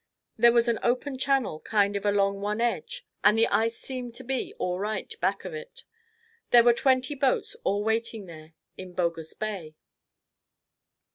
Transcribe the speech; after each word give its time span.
There 0.35 0.51
was 0.51 0.67
an 0.67 0.79
open 0.81 1.19
channel 1.19 1.59
kind 1.59 1.95
of 1.95 2.07
along 2.07 2.41
one 2.41 2.59
edge 2.59 3.05
and 3.23 3.37
the 3.37 3.45
ice 3.49 3.77
seemed 3.77 4.15
to 4.15 4.23
be 4.23 4.51
all 4.57 4.79
right 4.79 5.13
back 5.21 5.45
of 5.45 5.53
it. 5.53 5.83
There 6.49 6.63
were 6.63 6.73
twenty 6.73 7.13
boats 7.13 7.55
all 7.63 7.83
waiting 7.83 8.25
there 8.25 8.53
in 8.79 8.93
Bogus 8.93 9.35
Bay. 9.35 9.75